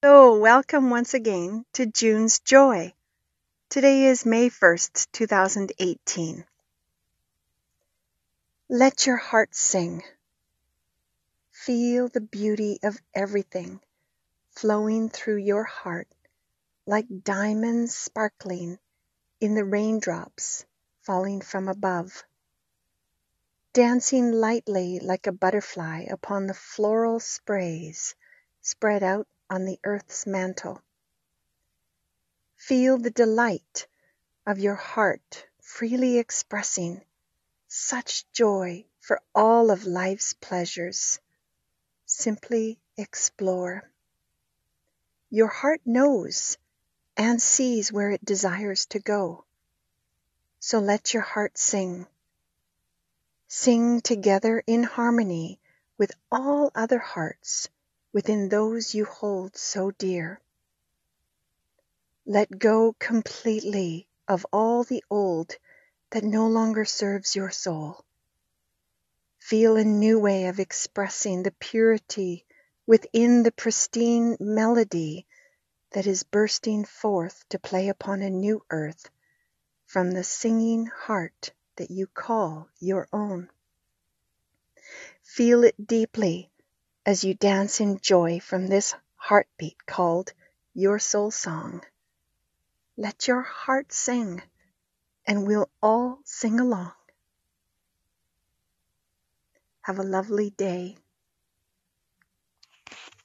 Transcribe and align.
So, 0.00 0.38
welcome 0.38 0.90
once 0.90 1.12
again 1.14 1.64
to 1.72 1.84
June's 1.84 2.38
Joy. 2.38 2.94
Today 3.68 4.04
is 4.04 4.24
May 4.24 4.48
1st, 4.48 5.08
2018. 5.10 6.44
Let 8.68 9.06
your 9.06 9.16
heart 9.16 9.56
sing. 9.56 10.04
Feel 11.50 12.06
the 12.06 12.20
beauty 12.20 12.78
of 12.84 12.96
everything 13.12 13.80
flowing 14.52 15.08
through 15.08 15.38
your 15.38 15.64
heart 15.64 16.06
like 16.86 17.24
diamonds 17.24 17.92
sparkling 17.92 18.78
in 19.40 19.56
the 19.56 19.64
raindrops 19.64 20.64
falling 21.02 21.40
from 21.40 21.66
above. 21.66 22.22
Dancing 23.72 24.30
lightly 24.30 25.00
like 25.00 25.26
a 25.26 25.32
butterfly 25.32 26.04
upon 26.08 26.46
the 26.46 26.54
floral 26.54 27.18
sprays 27.18 28.14
spread 28.60 29.02
out 29.02 29.26
on 29.50 29.64
the 29.64 29.78
earth's 29.84 30.26
mantle. 30.26 30.82
Feel 32.56 32.98
the 32.98 33.10
delight 33.10 33.86
of 34.46 34.58
your 34.58 34.74
heart 34.74 35.46
freely 35.60 36.18
expressing 36.18 37.00
such 37.68 38.30
joy 38.32 38.84
for 39.00 39.20
all 39.34 39.70
of 39.70 39.84
life's 39.84 40.32
pleasures. 40.32 41.20
Simply 42.06 42.78
explore. 42.96 43.90
Your 45.30 45.48
heart 45.48 45.80
knows 45.84 46.56
and 47.16 47.40
sees 47.40 47.92
where 47.92 48.10
it 48.10 48.24
desires 48.24 48.86
to 48.86 48.98
go. 48.98 49.44
So 50.60 50.78
let 50.78 51.14
your 51.14 51.22
heart 51.22 51.58
sing. 51.58 52.06
Sing 53.46 54.00
together 54.00 54.62
in 54.66 54.82
harmony 54.82 55.60
with 55.96 56.12
all 56.30 56.70
other 56.74 56.98
hearts 56.98 57.68
within 58.12 58.48
those 58.48 58.94
you 58.94 59.04
hold 59.04 59.56
so 59.56 59.90
dear. 59.90 60.40
Let 62.24 62.58
go 62.58 62.94
completely 62.98 64.08
of 64.26 64.46
all 64.52 64.84
the 64.84 65.04
old 65.10 65.56
that 66.10 66.24
no 66.24 66.46
longer 66.48 66.84
serves 66.84 67.36
your 67.36 67.50
soul. 67.50 68.04
Feel 69.38 69.76
a 69.76 69.84
new 69.84 70.18
way 70.18 70.46
of 70.46 70.60
expressing 70.60 71.42
the 71.42 71.52
purity 71.52 72.44
within 72.86 73.42
the 73.42 73.52
pristine 73.52 74.36
melody 74.40 75.26
that 75.92 76.06
is 76.06 76.22
bursting 76.22 76.84
forth 76.84 77.44
to 77.48 77.58
play 77.58 77.88
upon 77.88 78.20
a 78.22 78.30
new 78.30 78.62
earth 78.70 79.08
from 79.86 80.10
the 80.10 80.24
singing 80.24 80.86
heart 80.86 81.52
that 81.76 81.90
you 81.90 82.06
call 82.06 82.68
your 82.78 83.08
own. 83.12 83.48
Feel 85.22 85.64
it 85.64 85.86
deeply 85.86 86.50
as 87.08 87.24
you 87.24 87.32
dance 87.32 87.80
in 87.80 87.98
joy 88.02 88.38
from 88.38 88.66
this 88.66 88.94
heartbeat 89.16 89.86
called 89.86 90.30
your 90.74 90.98
soul 90.98 91.30
song. 91.30 91.82
Let 92.98 93.26
your 93.26 93.40
heart 93.40 93.94
sing, 93.94 94.42
and 95.26 95.46
we'll 95.46 95.70
all 95.82 96.18
sing 96.26 96.60
along. 96.60 96.92
Have 99.80 99.98
a 99.98 100.02
lovely 100.02 100.50
day. 100.50 100.98